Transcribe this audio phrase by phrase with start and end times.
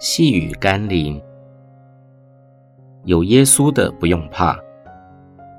[0.00, 1.20] 细雨甘霖，
[3.04, 4.58] 有耶稣的不用怕，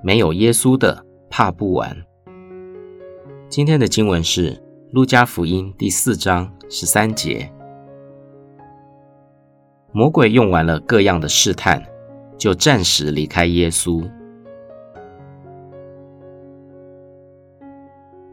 [0.03, 1.95] 没有耶稣的怕不完。
[3.47, 4.55] 今天的经文是
[4.93, 7.53] 《路加福音》第四章十三节。
[9.91, 11.85] 魔鬼用完了各样的试探，
[12.35, 14.09] 就暂时离开耶稣。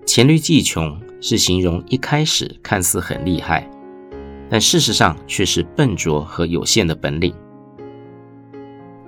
[0.06, 3.70] 黔驴技穷是形容一开始看似很厉害。
[4.50, 7.34] 但事实上却是笨拙和有限的本领。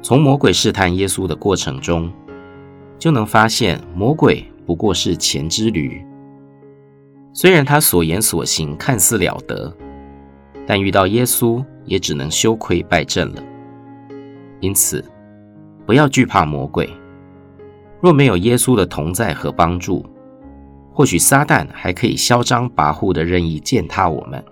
[0.03, 2.11] 从魔鬼试探耶稣的过程中，
[2.99, 6.05] 就能发现魔鬼不过是前之驴。
[7.33, 9.73] 虽然他所言所行看似了得，
[10.67, 13.43] 但遇到耶稣也只能羞愧败阵了。
[14.61, 15.05] 因此，
[15.87, 16.89] 不要惧怕魔鬼。
[18.01, 20.05] 若没有耶稣的同在和帮助，
[20.93, 24.43] 或许撒旦还可以嚣张跋扈地任意践踏我们。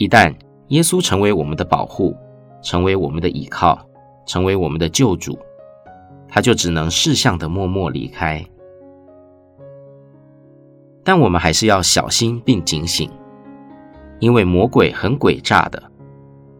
[0.00, 0.34] 一旦
[0.68, 2.16] 耶稣成为我们的保护，
[2.62, 3.78] 成为我们的依靠，
[4.24, 5.38] 成为我们的救主，
[6.26, 8.42] 他就只能识相的默默离开。
[11.04, 13.10] 但我们还是要小心并警醒，
[14.20, 15.82] 因为魔鬼很诡诈的，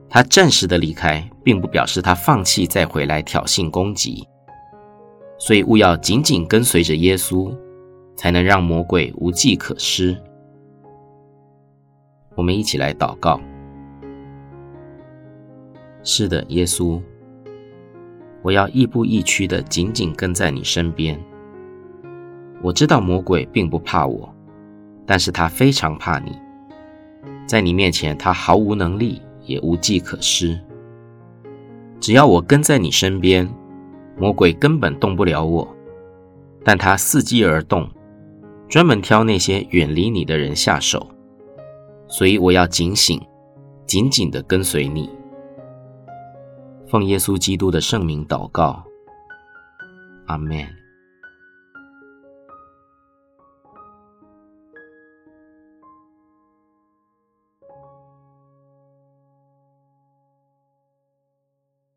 [0.07, 4.29] 他暂时的离开，并不表示他放弃再回来挑衅攻击，
[5.39, 7.51] 所以务要紧紧跟随着耶稣，
[8.19, 10.15] 才能让魔鬼无计可施。
[12.41, 13.39] 我们一起来祷告。
[16.03, 16.99] 是的，耶稣，
[18.41, 21.21] 我要亦步亦趋的紧紧跟在你身边。
[22.63, 24.35] 我知道魔鬼并不怕我，
[25.05, 26.33] 但是他非常怕你。
[27.47, 30.59] 在你面前，他毫无能力，也无计可施。
[32.01, 33.47] 只要我跟在你身边，
[34.17, 35.69] 魔鬼根本动不了我。
[36.65, 37.87] 但他伺机而动，
[38.67, 41.07] 专门挑那些远离你的人下手。
[42.11, 43.19] 所以我要警醒，
[43.87, 45.09] 紧紧地跟随你。
[46.89, 48.83] 奉耶稣基督的圣名祷告，
[50.27, 50.80] 阿门。